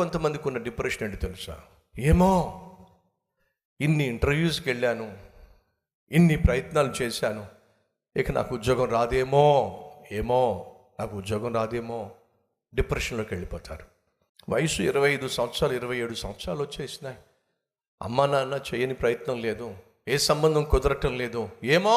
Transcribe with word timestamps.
కొంతమందికి 0.00 0.48
ఉన్న 0.48 0.58
డిప్రెషన్ 0.58 1.02
ఏంటి 1.02 1.16
తెలుసా? 1.16 1.60
ఏమో 1.98 2.30
ఇన్ని 3.80 4.04
ఇంటర్వ్యూస్కి 4.04 4.70
వెళ్ళాను 4.70 5.18
ఇన్ని 6.10 6.36
ప్రయత్నాలు 6.36 6.92
చేశాను 7.02 7.46
ఇక 8.16 8.30
నాకు 8.30 8.54
ఉద్యోగం 8.54 8.84
రాదేమో 8.84 9.44
ఏమో 10.12 10.40
నాకు 11.00 11.16
ఉద్యోగం 11.16 11.54
రాదేమో 11.54 12.10
డిప్రెషన్లోకి 12.74 13.34
వెళ్ళిపోతారు. 13.34 13.84
వయసు 14.48 14.82
ఇరవై 14.82 15.12
ఐదు 15.12 15.28
సంవత్సరాలు 15.28 15.76
ఇరవై 15.76 15.96
ఏడు 15.96 16.14
సంవత్సరాలు 16.14 16.60
వచ్చేసినాయి. 16.60 17.16
అమ్మ 18.02 18.26
నాన్న 18.26 18.60
చేయని 18.74 18.94
ప్రయత్నం 18.94 19.40
లేదు 19.40 19.76
ఏ 20.08 20.16
సంబంధం 20.16 20.64
కుదరటం 20.64 21.18
లేదు 21.18 21.48
ఏమో 21.64 21.96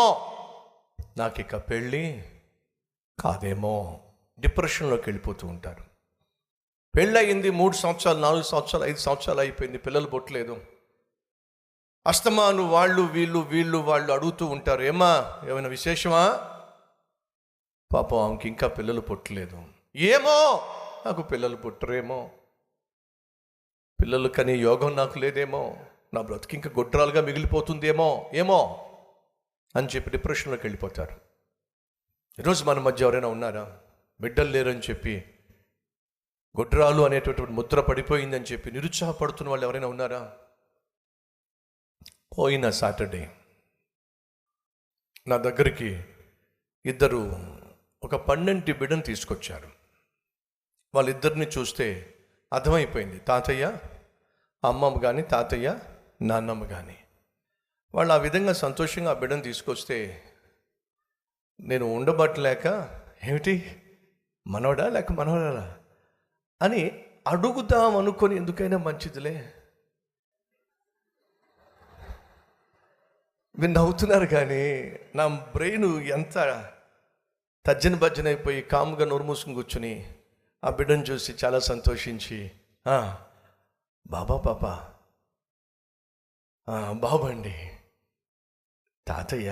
నాకు 1.17 1.41
ఇక 1.41 1.55
పెళ్ళి 1.55 2.23
కాదేమో 3.19 3.99
డిప్రెషన్లోకి 4.39 5.03
వెళ్ళిపోతూ 5.07 5.47
ఉంటారు. 5.47 5.92
పెళ్ళయింది 6.95 7.49
మూడు 7.49 7.75
సంవత్సరాలు 7.75 8.19
నాలుగు 8.19 8.41
సంవత్సరాలు 8.41 8.85
ఐదు 8.85 8.97
సంవత్సరాలు 8.97 9.39
అయిపోయింది 9.39 9.77
పిల్లలు 9.77 10.07
పుట్టలేదు. 10.07 10.65
అస్తమాను 12.07 12.63
వాళ్ళు 12.63 13.01
వీళ్ళు 13.01 13.39
వీళ్ళు 13.39 13.77
వాళ్ళు 13.77 14.13
అడుగుతూ 14.13 14.45
ఉంటారు 14.45 14.81
ఏమా 14.81 15.41
ఏమైనా 15.49 15.67
విశేషమా? 15.67 16.49
పాపం 17.93 18.17
ఆమెకి 18.17 18.47
ఇంకా 18.47 18.67
పిల్లలు 18.67 19.01
పుట్టలేదు. 19.01 19.63
ఏమో 19.95 20.61
నాకు 21.05 21.21
పిల్లలు 21.21 21.55
పుట్టరేమో. 21.55 22.31
పిల్లలు 24.01 24.29
కనీ 24.29 24.53
యోగం 24.53 24.95
నాకు 24.95 25.19
లేదేమో. 25.19 25.77
నా 26.13 26.21
బ్రతికి 26.21 26.55
ఇంకా 26.55 26.69
గుడ్రాలుగా 26.69 27.21
మిగిలిపోతుందేమో. 27.21 28.31
ఏమో? 28.33 28.89
అని 29.75 29.87
చెప్పి 29.87 30.09
డిప్రెషన్లోకి 30.09 30.63
వెళ్ళిపోతారు. 30.63 31.21
ఈరోజు 32.39 32.63
మన 32.63 32.79
మధ్య 32.79 33.05
ఎవరైనా 33.05 33.27
ఉన్నారా? 33.27 33.77
బిడ్డలు 34.21 34.49
లేరని 34.49 34.79
చెప్పి 34.79 35.32
గొడ్రాలు 36.59 37.01
అనేటటువంటి 37.01 37.53
ముద్ర 37.53 37.81
పడిపోయిందని 37.81 38.43
చెప్పి 38.43 38.71
నిరుత్సాహపడుతున్న 38.71 39.49
వాళ్ళు 39.49 39.65
ఎవరైనా 39.65 39.87
ఉన్నారా? 39.87 40.37
పోయిన 42.37 42.69
సాటర్డే 42.69 43.35
నా 45.27 45.37
దగ్గరికి 45.37 46.05
ఇద్దరు 46.85 47.33
ఒక 48.03 48.15
పన్నెంటి 48.15 48.73
బిడ్డను 48.73 49.01
తీసుకొచ్చారు. 49.01 49.71
వాళ్ళిద్దరిని 50.95 51.45
చూస్తే 51.45 52.13
అర్థమైపోయింది. 52.53 53.19
తాతయ్య 53.19 53.77
అమ్మమ్మ 54.63 54.99
కానీ 54.99 55.21
తాతయ్య 55.21 55.79
నాన్నమ్మ 56.21 56.65
కానీ 56.65 56.97
వాళ్ళు 57.95 58.13
ఆ 58.13 58.17
విధంగా 58.17 58.53
సంతోషంగా 58.53 59.11
ఆ 59.11 59.13
బిడ్డను 59.13 59.41
తీసుకొస్తే 59.41 60.23
నేను 61.59 61.85
ఉండబట్టలేక 61.85 62.67
ఏమిటి? 63.23 63.81
మనవడా 64.47 64.89
లేక 64.89 65.11
మనవడా 65.11 65.79
అని 66.63 66.81
అడుగుదాం 67.27 67.97
అనుకొని 67.97 68.33
ఎందుకైనా 68.35 68.77
మంచిదిలే. 68.77 69.35
మీరు 73.55 73.71
నవ్వుతున్నారు 73.71 74.25
కానీ 74.25 74.63
నా 75.15 75.23
బ్రెయిన్ 75.55 75.89
ఎంత 76.09 76.35
తర్జన 77.65 77.95
భర్జన 77.95 78.27
అయిపోయి 78.27 78.61
కాముగా 78.61 79.05
నోరు 79.05 79.23
మూసుకుని 79.23 79.55
కూర్చుని 79.55 79.93
ఆ 80.63 80.69
బిడ్డను 80.69 81.03
చూసి 81.03 81.31
చాలా 81.43 81.59
సంతోషించి 81.59 82.39
బాబా 84.05 84.37
పాప 84.37 84.63
బాబండి 87.03 87.55
తాతయ్య 89.07 89.51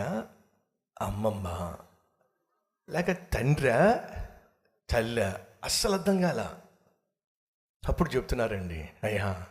అమ్మమ్మ 1.01 1.47
లేక 2.89 3.11
తండ్రా 3.33 3.77
తల్ల 4.89 5.17
అస్సలు 5.63 5.93
అర్థం 5.93 6.21
కాల. 6.21 6.41
అప్పుడు 7.87 8.09
చెప్తున్నారండి 8.09 8.89
అయ్యా 9.03 9.47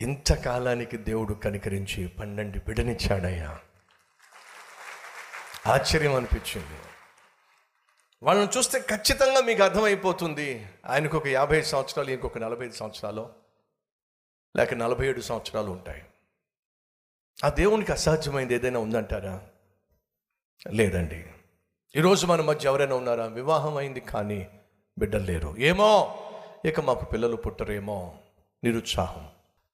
ఇంతకాలానికి 0.00 0.96
దేవుడు 0.96 1.34
కనికరించి 1.34 2.08
పన్నెండు 2.08 2.58
బిడనిచ్చాడయ్యా. 2.58 3.60
ఆశ్చర్యం 5.66 6.14
అనిపించింది. 6.14 6.78
వాళ్ళని 8.22 8.58
చూస్తే 8.58 8.80
ఖచ్చితంగా 8.80 9.40
మీకు 9.40 9.62
అర్థమైపోతుంది. 9.62 10.66
ఆయనకు 10.86 11.16
ఒక 11.16 11.26
యాభై 11.26 11.62
సంవత్సరాలు 11.62 12.10
ఇంకొక 12.10 12.38
నలభై 12.38 12.64
ఐదు 12.64 12.74
సంవత్సరాలు 12.74 13.34
లేక 14.56 14.74
నలభై 14.74 15.06
ఏడు 15.06 15.20
సంవత్సరాలు 15.20 15.70
ఉంటాయి. 15.70 16.04
ఆ 17.44 17.48
దేవునికి 17.48 17.92
అసాధ్యమైంది 17.92 18.54
ఏదైనా 18.54 18.78
ఉందంటారా? 18.78 19.48
లేదండి. 20.70 21.26
ఈరోజు 21.96 22.26
మన 22.26 22.40
మధ్య 22.40 22.68
ఎవరైనా 22.68 22.94
ఉన్నారా? 22.94 23.26
వివాహం 23.26 23.76
అయింది 23.76 24.00
కానీ 24.00 24.48
బిడ్డలు 24.98 25.24
లేరు. 25.24 25.56
ఏమో 25.58 26.20
ఇక 26.64 26.80
మాకు 26.80 27.04
పిల్లలు 27.04 27.36
పుట్టరేమో 27.36 28.14
నిరుత్సాహం. 28.64 29.28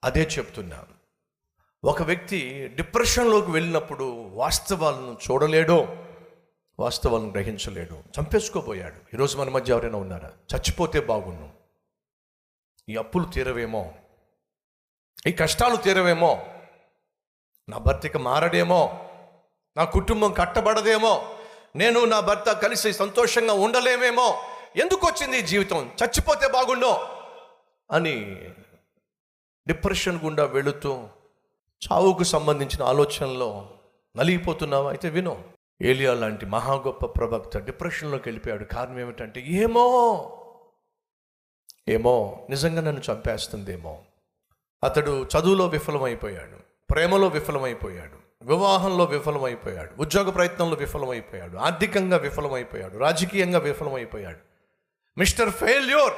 అదే 0.04 0.28
చెప్తున్నా. 0.38 0.84
ఒక 1.84 2.02
వ్యక్తి 2.02 2.68
డిప్రెషన్లోకి 2.68 3.50
వెళ్ళినప్పుడు 3.50 4.30
వాస్తవాలను 4.32 5.18
చూడలేడో 5.30 5.96
వాస్తవాలను 6.80 7.30
గ్రహించలేడు 7.30 8.02
చంపేసుకోబోయాడు. 8.20 8.94
ఈరోజు 8.94 9.38
మన 9.38 9.50
మధ్య 9.50 9.72
ఎవరైనా 9.72 9.98
ఉన్నారా? 9.98 10.30
చచ్చిపోతే 10.56 11.00
బాగుండు. 11.00 11.48
ఈ 12.88 12.96
అప్పులు 12.96 13.24
తీరవేమో? 13.24 13.92
ఈ 15.26 15.32
కష్టాలు 15.32 15.76
తీరవేమో? 15.76 16.46
నా 17.68 17.78
భర్తకి 17.78 18.18
మారడేమో? 18.18 19.08
నా 19.76 19.84
కుటుంబం 19.84 20.32
కట్టబడదేమో? 20.32 21.38
నేను 21.76 22.04
నా 22.04 22.20
భర్త 22.20 22.52
కలిసి 22.52 22.92
సంతోషంగా 22.92 23.52
ఉండలేమేమో? 23.52 24.42
ఎందుకు 24.76 25.06
వచ్చింది 25.06 25.38
ఈ 25.38 25.42
జీవితం? 25.42 25.92
చచ్చిపోతే 26.04 26.48
బాగుండో 26.48 27.08
అని 27.90 28.34
డిప్రెషన్ 29.66 30.20
గుండా 30.24 30.44
వెళుతూ 30.44 31.08
చావుకు 31.92 32.22
సంబంధించిన 32.22 32.82
ఆలోచనలో 32.82 33.70
నలిగిపోతున్నావా? 34.16 34.90
అయితే 34.90 35.08
విను. 35.08 35.44
ఏలియా 35.82 36.14
లాంటి 36.14 36.46
మహా 36.46 36.74
గొప్ప 36.74 37.06
ప్రవక్త 37.06 37.58
డిప్రెషన్లోకి 37.58 38.28
వెళ్ళిపోయాడు. 38.28 38.64
కారణం 38.64 39.00
ఏమిటంటే 39.00 39.40
ఏమో? 39.40 39.84
ఏమో? 41.88 42.46
నిజంగా 42.50 42.80
నన్ను 42.80 43.02
చంపేస్తుందేమో? 43.12 44.02
అతడు 44.84 45.26
చదువులో 45.38 45.66
విఫలమైపోయాడు 45.66 46.56
ప్రేమలో 46.90 47.28
విఫలమైపోయాడు 47.28 48.44
వివాహంలో 48.44 49.04
విఫలమైపోయాడు 49.04 50.00
ఉద్యోగ 50.00 50.30
ప్రయత్నంలో 50.30 50.76
విఫలమైపోయాడు 50.76 51.56
ఆర్థికంగా 51.56 52.16
విఫలమైపోయాడు 52.16 52.98
రాజకీయంగా 52.98 53.58
విఫలమైపోయాడు. 53.58 54.49
మిస్టర్ 55.18 55.50
ఫెయిల్యూర్ 55.50 56.12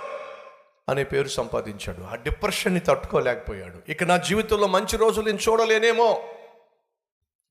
అనే 0.89 1.05
పేరు 1.05 1.29
సంపాదించాడు. 1.29 2.03
ఆ 2.03 2.15
డిప్రెషన్ని 2.15 2.81
తట్టుకోలేకపోయాడు. 2.81 3.83
ఇక 3.89 4.05
నా 4.05 4.17
జీవితంలో 4.17 4.67
మంచి 4.67 4.97
రోజులు 4.97 5.27
నేను 5.27 5.39
చూడలేనేమో 5.49 6.35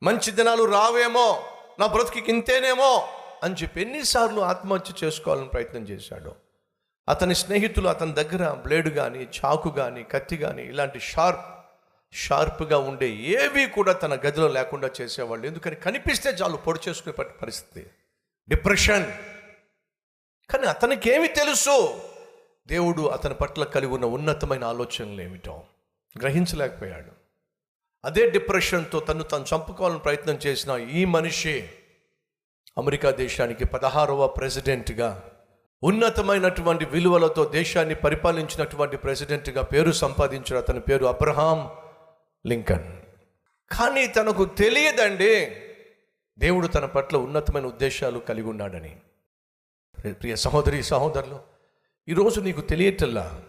మంచి 0.04 0.32
దినాలు 0.32 0.64
రావేమో 0.64 1.44
నా 1.80 1.88
బ్రతికి 1.88 2.32
ఇంతేనేమో 2.32 3.08
అని 3.44 3.56
చెప్పి 3.56 3.82
ఎన్నిసార్లు 3.82 4.42
ఆత్మహత్య 4.42 5.08
చేసుకోవాలని 5.08 5.48
ప్రయత్నం 5.48 5.82
చేశాడు. 5.82 6.36
అతని 7.10 7.36
స్నేహితులు 7.36 7.88
అతని 7.88 8.14
దగ్గర 8.14 8.54
బ్లేడ్ 8.54 8.96
కానీ 8.96 9.20
చాకు 9.20 9.70
కానీ 9.70 10.04
కత్తి 10.04 10.38
కానీ 10.38 10.64
ఇలాంటి 10.64 11.00
షార్ప్ 11.00 11.66
షార్ప్గా 12.14 12.78
ఉండే 12.78 13.08
ఏవి 13.10 13.66
కూడా 13.66 13.94
తన 13.94 14.14
గదిలో 14.14 14.48
లేకుండా 14.48 14.90
చేసేవాళ్ళు. 15.02 15.48
ఎందుకని? 15.48 15.76
కనిపిస్తే 15.76 16.30
చాలు 16.30 16.58
పొడి 16.58 16.90
చేసుకునే 16.90 17.24
పరిస్థితి. 17.42 17.90
డిప్రెషన్. 18.50 19.31
కానీ 20.52 20.68
అతనికి 20.68 21.10
ఏమి 21.10 21.28
తెలుసు? 21.28 22.02
దేవుడు 22.68 23.02
అతని 23.02 23.34
పట్ల 23.34 23.64
కలిగి 23.64 23.92
ఉన్న 23.92 24.06
ఉన్నతమైన 24.06 24.64
ఆలోచనలు 24.64 25.22
ఏమిటో 25.22 25.64
గ్రహించలేకపోయాడు. 26.22 27.12
అదే 28.06 28.30
డిప్రెషన్తో 28.30 29.00
తను 29.00 29.24
తను 29.24 29.46
చంపుకోవాలని 29.56 30.00
ప్రయత్నం 30.00 30.36
చేసిన 30.36 30.72
ఈ 30.72 31.06
మనిషి 31.06 31.70
అమెరికా 32.78 33.12
దేశానికి 33.12 33.66
పదహారవ 33.66 34.28
ప్రెసిడెంట్గా 34.28 35.30
ఉన్నతమైనటువంటి 35.84 36.86
విలువలతో 36.86 37.46
దేశాన్ని 37.46 37.96
పరిపాలించినటువంటి 37.96 38.98
ప్రెసిడెంట్గా 38.98 39.62
పేరు 39.62 39.92
సంపాదించిన 39.92 40.58
అతని 40.58 40.80
పేరు 40.80 41.06
అబ్రహాం 41.06 41.70
లింకన్. 42.48 43.02
కానీ 43.72 44.08
తనకు 44.08 44.46
తెలియదండి 44.46 45.56
దేవుడు 46.38 46.68
తన 46.68 46.86
పట్ల 46.86 47.18
ఉన్నతమైన 47.18 47.66
ఉద్దేశాలు 47.66 48.20
కలిగి 48.20 48.48
ఉన్నాడని. 48.48 48.98
ప్రియ 50.10 50.36
సహోదరి 50.36 50.84
సహోదరులు 50.84 51.40
ఈరోజు 52.10 52.42
నీకు 52.42 52.62
తెలియటల్లా 52.62 53.42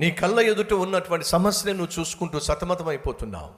నీ 0.00 0.10
కళ్ళ 0.10 0.40
ఎదుట 0.40 0.72
ఉన్నటువంటి 0.72 1.26
సమస్యని 1.26 1.78
నువ్వు 1.78 2.00
చూసుకుంటూ 2.00 2.40
సతమతమైపోతున్నావు. 2.40 3.50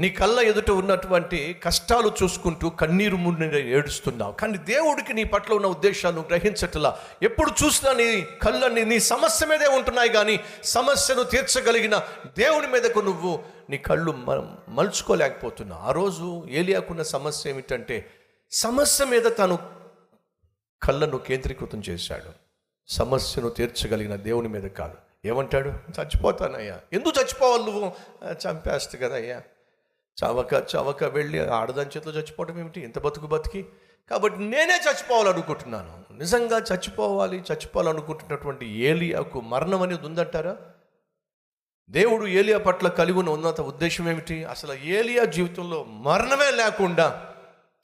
నీ 0.00 0.10
కళ్ళ 0.10 0.40
ఎదుట 0.40 0.70
ఉన్నటువంటి 0.70 1.60
కష్టాలు 1.62 2.12
చూసుకుంటూ 2.22 2.70
కన్నీరు 2.70 3.16
ముండి 3.16 3.58
ఏడుస్తున్నావు. 3.58 4.32
కానీ 4.32 4.58
దేవుడికి 4.58 5.14
నీ 5.14 5.24
పట్ల 5.24 5.54
ఉన్న 5.54 5.66
ఉద్దేశాలను 5.66 6.24
గ్రహించట్లా. 6.28 6.98
ఎప్పుడు 7.22 7.64
చూసినా 7.64 7.92
నీ 7.92 8.26
కళ్ళని 8.42 8.84
నీ 8.84 9.00
సమస్య 9.00 9.46
మీదే 9.46 9.66
ఉంటున్నాయి 9.66 10.10
కానీ 10.10 10.40
సమస్యను 10.64 11.22
తీర్చగలిగిన 11.22 11.98
దేవుని 12.38 12.66
మీదకు 12.66 13.00
నువ్వు 13.00 13.42
నీ 13.70 13.78
కళ్ళు 13.78 14.12
మ- 14.12 14.54
మలుచుకోలేకపోతున్నావు. 14.68 15.82
ఆ 15.82 15.92
రోజు 15.92 16.46
ఏలియాకున్న 16.50 17.02
సమస్య 17.02 17.50
ఏమిటంటే 17.50 18.10
సమస్య 18.50 19.04
మీద 19.04 19.24
తను 19.38 19.79
కళ్ళను 20.82 21.18
కేంద్రీకృతం 21.18 21.82
చేశాడు. 21.88 22.50
సమస్యను 22.88 23.50
తీర్చగలిగిన 23.50 24.16
దేవుని 24.16 24.48
మీద 24.48 24.62
కాదు. 24.62 24.94
ఏమంటాడు? 25.24 25.68
చచ్చిపోతానయ్యా. 25.68 26.80
ఎందుకు 26.92 27.12
చచ్చిపోవాలి 27.20 27.64
నువ్వు? 27.64 27.92
చంపేస్తా 28.32 28.98
కదా 28.98 29.14
అయ్యా 29.14 29.42
చవక 30.24 30.54
చవక 30.76 31.04
వెళ్ళి 31.04 31.48
ఆడదాని 31.48 31.90
చేతిలో 31.96 32.12
చచ్చిపోవడం 32.12 32.58
ఏమిటి? 32.58 32.80
ఇంత 32.80 32.98
బతుకు 32.98 33.26
బతికి. 33.26 33.66
కాబట్టి 34.10 34.40
నేనే 34.40 34.76
చచ్చిపోవాలనుకుంటున్నాను. 34.76 36.04
నిజంగా 36.12 36.58
చచ్చిపోవాలి 36.58 37.36
చచ్చిపోవాలనుకుంటున్నటువంటి 37.36 38.66
ఏలియాకు 38.66 39.40
మరణం 39.40 39.82
అనేది 39.82 40.06
ఉందంటారా? 40.06 40.56
దేవుడు 41.90 42.26
ఏలియా 42.26 42.58
పట్ల 42.58 42.88
కలిగి 42.88 43.18
ఉన్న 43.18 43.30
ఉన్నత 43.30 43.60
ఉద్దేశం 43.60 44.10
ఏమిటి? 44.10 44.44
అసలు 44.44 44.72
ఏలియా 44.72 45.24
జీవితంలో 45.24 45.84
మరణమే 45.84 46.50
లేకుండా 46.50 47.29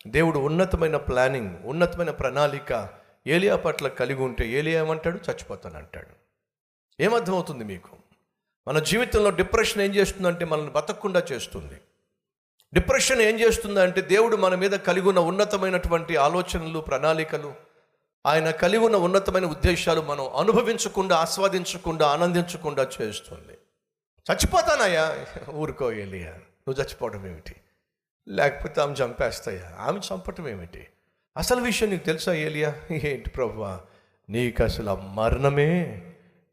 దేవుడు 0.06 0.38
ఉన్నతమైన 0.38 0.96
ప్లానింగ్ 0.96 1.56
ఉన్నతమైన 1.64 2.10
ప్రణాళిక 2.10 2.88
ఏలియా 3.26 3.56
పట్ల 3.56 3.88
కలిగి 3.88 4.22
ఉంటే 4.22 4.48
ఏలియా 4.48 4.80
ఏమంటాడు? 4.80 5.20
చచ్చిపోతానంటాడు 5.30 6.26
ఏమర్థమవుతుంది 7.02 7.64
మీకు? 7.64 7.96
మన 8.68 8.78
జీవితంలో 8.78 9.30
డిప్రెషన్ 9.30 9.82
ఏం 9.82 9.94
చేస్తుందంటే 9.94 10.44
మనల్ని 10.44 10.72
బతకకుండా 10.72 11.22
చేస్తుంది. 11.32 11.80
డిప్రెషన్ 12.74 13.20
ఏం 13.20 13.40
చేస్తుందంటే 13.40 14.00
దేవుడు 14.00 14.36
మన 14.36 14.54
మీద 14.54 14.70
కలిగి 14.70 15.08
ఉన్న 15.08 15.18
ఉన్నతమైనటువంటి 15.18 16.16
ఆలోచనలు 16.16 16.78
ప్రణాళికలు 16.78 17.54
ఆయన 18.26 18.50
కలిగి 18.50 18.84
ఉన్న 18.84 18.96
ఉన్నతమైన 18.96 19.46
ఉద్దేశాలు 19.46 20.00
మనం 20.00 20.36
అనుభవించకుండా 20.36 21.16
ఆస్వాదించకుండా 21.16 22.06
ఆనందించకుండా 22.06 22.90
చేస్తుంది. 23.02 23.58
చచ్చిపోతానయ్యా 24.32 25.26
ఊరుకో 25.50 25.92
ఏలియా 25.92 26.30
నువ్వు 26.30 26.82
చచ్చిపోవడం 26.82 27.26
ఏమిటి? 27.26 27.56
లేకపోతే 28.28 28.80
ఆమె 28.80 28.94
చంపేస్తాయా? 28.94 29.76
ఆమె 29.80 29.98
చంపటం 29.98 30.48
ఏమిటి? 30.48 30.86
అసలు 31.36 31.60
విషయం 31.60 31.90
నీకు 31.90 32.04
తెలుసా 32.04 32.32
ఏలియా? 32.32 32.74
ఏంటి 32.90 33.30
ప్రభువా? 33.30 33.80
నీకు 34.30 34.64
అసలు 34.64 34.90
ఆ 34.90 34.94
మరణమే 34.94 36.02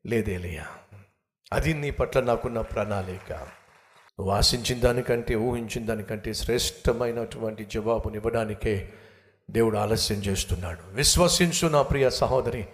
లేదేలియా 0.05 0.65
అది 1.53 1.73
నీ 1.73 1.91
పట్ల 1.91 2.19
నాకున్న 2.19 2.61
ప్రణాళిక. 2.61 3.33
నువ్వు 3.33 4.29
ఆశించిన 4.29 4.79
దానికంటే 4.79 5.35
ఊహించిన 5.35 5.85
దానికంటే 5.85 6.33
శ్రేష్టమైనటువంటి 6.33 7.65
జవాబునివ్వడానికే 7.65 8.93
దేవుడు 9.51 9.77
ఆలస్యం 9.77 10.17
చేస్తున్నాడు. 10.17 10.93
విశ్వసించు 10.93 11.67
నా 11.67 11.81
ప్రియ 11.81 12.09
సహోదరి 12.09 12.65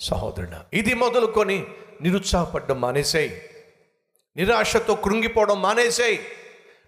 సహోదరుడా. 0.00 0.64
ఇది 0.72 0.94
మొదలుకొని 0.94 1.66
నిరుత్సాహపడ్డం 2.02 2.80
మానేసేయి. 2.80 3.42
నిరాశతో 4.36 4.94
కృంగిపోవడం 4.94 5.62
మానేసేయి. 5.62 6.20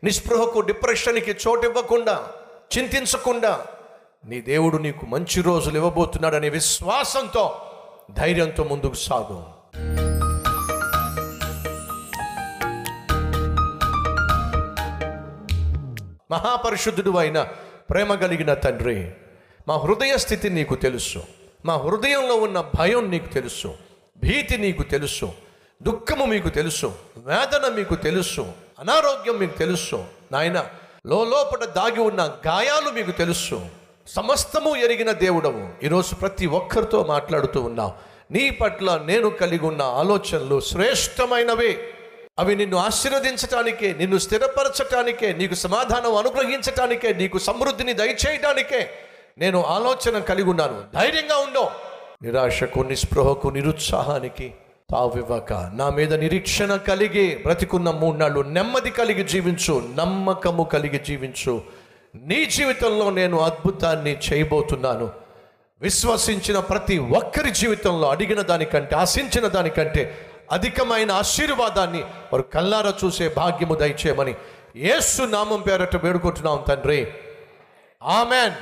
నిస్పృహకు 0.05 0.61
డిప్రెషన్కి 0.61 1.31
చోటు 1.31 1.67
ఇవ్వకుండా 1.67 2.29
చింతించకుండా 2.79 3.67
నీ 4.25 4.41
దేవుడు 4.41 4.79
నీకు 4.79 5.06
మంచి 5.06 5.43
రోజులు 5.43 5.77
ఇవ్వబోతున్నాడనే 5.77 6.49
విశ్వాసంతో 6.49 7.61
ధైర్యంతో 8.11 8.65
ముందుకు 8.65 8.95
సాగు. 8.95 9.45
మహాపరిశుద్ధుడు 16.31 17.17
అయిన 17.17 17.43
ప్రేమ 17.91 18.15
కలిగిన 18.15 18.55
తండ్రి 18.55 19.11
మా 19.69 19.77
హృదయ 19.77 20.17
స్థితి 20.17 20.50
నీకు 20.50 20.75
తెలుసు. 20.75 21.23
మా 21.67 21.77
హృదయంలో 21.77 22.35
ఉన్న 22.35 22.65
భయం 22.79 23.11
నీకు 23.11 23.27
తెలుసు. 23.27 23.75
భీతి 24.17 24.59
నీకు 24.59 24.83
తెలుసు. 24.83 25.33
దుఃఖము 25.83 26.25
మీకు 26.25 26.49
తెలుసు. 26.49 26.93
వేదన 27.17 27.75
మీకు 27.75 27.95
తెలుసు. 27.95 28.53
అనారోగ్యం 28.78 29.38
మీకు 29.38 29.58
తెలుసు. 29.58 30.04
నాయన 30.32 30.66
లోపల 31.06 31.64
దాగి 31.64 32.00
ఉన్న 32.00 32.32
గాయాలు 32.46 32.90
మీకు 32.90 33.10
తెలుసు. 33.10 33.60
సమస్తము 34.08 34.76
ఎరిగిన 34.76 35.10
దేవుడవు. 35.10 35.84
ఈరోజు 35.84 36.14
ప్రతి 36.14 36.46
ఒక్కరితో 36.46 37.04
మాట్లాడుతూ 37.04 37.60
ఉన్నావు. 37.62 37.92
నీ 38.30 38.50
పట్ల 38.50 39.00
నేను 39.04 39.30
కలిగి 39.30 39.66
ఉన్న 39.66 39.82
ఆలోచనలు 39.82 40.60
శ్రేష్టమైనవే. 40.60 41.78
అవి 42.38 42.56
నిన్ను 42.56 42.76
ఆశీర్వదించటానికే 42.76 43.94
నిన్ను 43.98 44.19
స్థిరపరచటానికే 44.19 45.32
నీకు 45.32 45.54
సమాధానం 45.54 46.16
అనుగ్రహించటానికే 46.16 47.12
నీకు 47.12 47.38
సమృద్ధిని 47.38 47.92
దయచేయటానికే 47.92 48.90
నేను 49.38 49.64
ఆలోచన 49.64 50.19
కలిగి 50.19 50.50
ఉన్నాను. 50.50 50.84
ధైర్యంగా 50.94 51.36
ఉండవు 51.36 51.69
నిరాశకు 52.22 52.80
నిస్పృహకు 52.80 53.48
నిరుత్సాహానికి 53.48 54.54
తావివ్వక. 54.90 55.52
నా 55.52 55.90
మీద 55.90 56.14
నిరీక్షణ 56.14 56.76
కలిగి 56.76 57.37
బ్రతికున్న 57.37 57.90
మూడు 57.90 58.17
నాళ్ళు 58.17 58.40
నెమ్మది 58.40 58.90
కలిగి 58.90 59.25
జీవించు 59.25 59.88
నమ్మకము 59.99 60.62
కలిగి 60.62 60.99
జీవించు. 60.99 61.62
నీ 62.14 62.44
జీవితంలో 62.44 63.11
నేను 63.11 63.40
అద్భుతాన్ని 63.40 64.19
చేయబోతున్నాను. 64.32 65.11
విశ్వసించిన 65.81 66.58
ప్రతి 66.58 66.99
ఒక్కరి 66.99 67.50
జీవితంలో 67.50 68.11
అడిగిన 68.11 68.40
దానికంటే 68.40 68.96
ఆశించిన 68.96 69.46
దానికంటే 69.46 70.19
అధికమైన 70.52 71.12
ఆశీర్వాదాన్ని 71.12 72.00
వారు 72.02 72.43
కల్లారా 72.43 72.94
చూసే 73.05 73.35
భాగ్యము 73.37 73.75
దయచేయమని 73.75 74.35
ఏసు 74.76 75.23
నామం 75.23 75.61
పేరట 75.61 76.05
వేడుకుంటున్నాం 76.05 76.64
తండ్రి. 76.69 77.08
ఆమెన్. 78.02 78.52